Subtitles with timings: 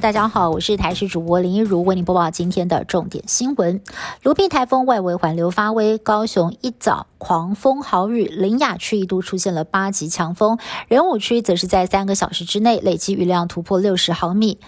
[0.00, 3.82] 大家好，我是台视主播林一如，为您播报今天的重点新闻。
[4.22, 10.58] 卢碧台风外围环流发威，高雄一早狂风豪雨，林雅区一度出现了八级强风，
[10.88, 14.58] 仁武区则是在三个小时之内累积雨量突破六十毫米。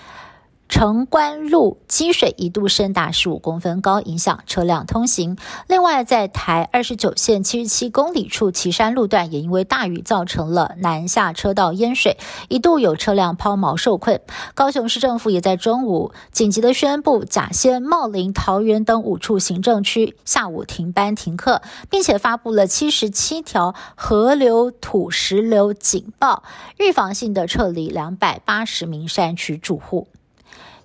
[0.68, 5.36] 城关路积水一度深达十五公分高，影响车辆通行。
[5.68, 12.16] 另外，在台二十九线七十七公里处旗山路段，也因为大雨造成了南下车道淹水，
[12.48, 14.20] 一度有车辆抛锚受困。
[14.54, 26.42] 高雄市政府也在中午紧急的宣布，甲仙、茂林、桃园等五处行政区下午停班停课，并且发布了七十七条河流土石流警报，
[26.78, 30.08] 预防性的撤离两百八十名山区住户。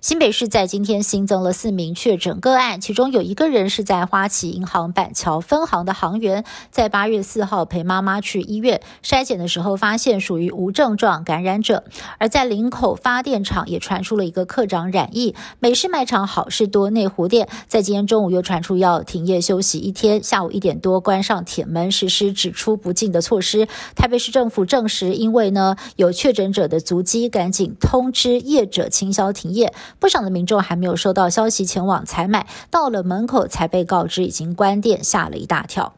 [0.00, 11.84] 新北市在今天新增了四名确诊个案，其中有一个人是在花旗银行板桥分行的行员，在八月四号陪妈妈去医院筛检的时候，发现属于无症状感染者。
[12.16, 15.34] 而在林口发电厂也传出了一个科长染疫。
[15.58, 23.68] 美式卖场好事多内湖店在今天中午又传出要停业休息一天，下午一点多关上铁门，实施只出不进的措施。
[23.94, 29.74] 台北市政府证实，因为呢有确诊者的足迹，赶紧通知业者清销停业。
[29.98, 35.94] 不少的民众还没有收到消息前往采买，到了门口才被告知已经关店，吓了一大跳。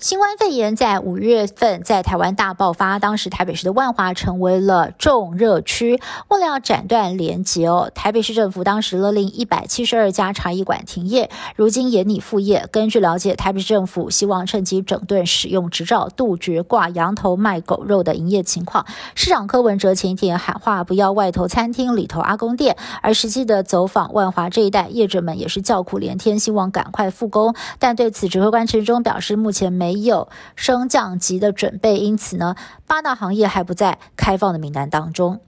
[0.00, 6.00] 新冠肺炎在五月份在台湾大爆发，当时台北市的万华成为了重热区。
[6.28, 12.66] 为了要斩断连结哦，台北市政府当时勒令一百七十二家茶艺馆停业，如今也拟复业。
[12.72, 18.86] 根据了解，台北市政府希望趁机整顿使用执照，杜绝挂羊头卖狗肉的营业情况。
[19.14, 27.54] 市长柯文哲前一天喊话，不要外头餐厅里头阿公店，而实际的走访万华这一带，业者们也是叫苦连天，希望赶快复工。
[27.78, 29.89] 但对此，指挥官陈忠表示，目前没。
[29.90, 32.54] 没有升降级的准备，因此呢，
[32.86, 35.40] 八大行业还不在开放的名单当中。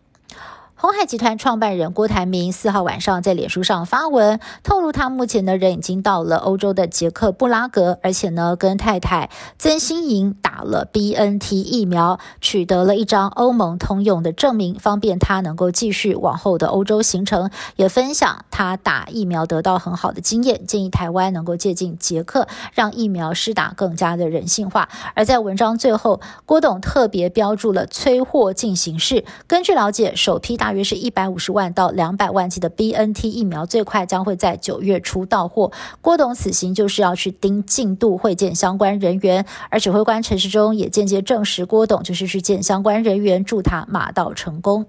[0.82, 17.52] 鸿海集团创办人郭台铭四号晚上在脸书上发文，透露他目前的人已经到了欧洲的捷克布拉格，而且呢跟太太曾心莹打了 B N T 疫苗，取得了一张欧盟通用的证明，方便他能够继续往后的欧洲行程。
[17.76, 24.88] 也分享他打疫苗得到很好的经验，建议台湾能够借鉴捷克，让疫苗施打更加的人性化。
[25.14, 29.24] 而在文章最后，郭董特别标注了催货进行式。
[29.46, 35.70] 根据了解，首批大大约是一百五十万到两百万剂的 B N T 疫苗，最快将会在九月初到货。
[36.00, 39.44] 郭董此行就是要去盯进度，会见相关人员。
[39.68, 44.86] 而指挥官陈时中也间接证实，郭董就是去见相关人员，祝他马到成功。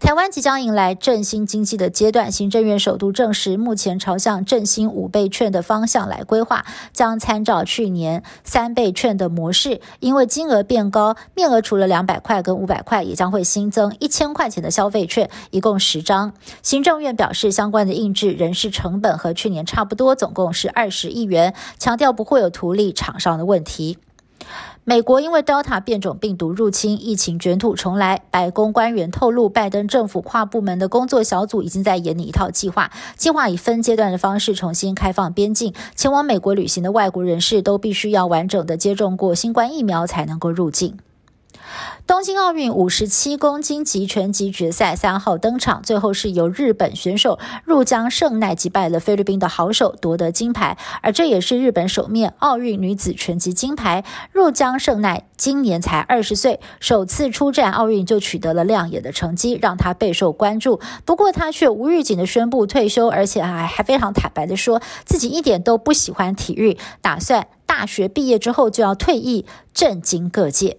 [0.00, 9.80] 台湾即将迎来振兴经济的阶段，行政院首度证实，目前朝向振兴五倍券的方向来规划，将参照去年三倍券的模式。
[10.00, 16.32] 因为金额变高，面额除了两百块跟五百块，也将会新增一千块钱的消费券，一共十张。
[16.62, 23.98] 行政院表示，相关的印制人事成本和去年差不多，总共是二十亿元，强调不会有图利厂商的问题。
[24.88, 28.22] 美国因为 Delta 变种病毒入侵，疫情卷土重来。
[28.30, 35.74] 白宫官员透露，拜登政府跨部门的工作小组已经在研拟一套计划，计划以分阶段的方式重新开放边境。
[35.94, 40.96] 前往美国旅行的外国人士都必须要完整的接种过新冠疫苗才能够入境。
[42.06, 50.78] 东京奥运五十七公斤级拳击决赛三号登场，最后是由日本选手入江胜奈击败了菲律宾的好手，夺得金牌。
[51.02, 54.04] 而这也是日本首面奥运女子拳击金牌。
[54.32, 60.80] 入江胜奈今年才二十岁，首次出战奥运就取得了亮眼的成绩，让她备受关注。
[61.04, 70.78] 不过她却无预警的宣布退休，而且还还非常坦白的说自己一点都不喜欢体育，打算大学毕业之后就要退役，震惊各界。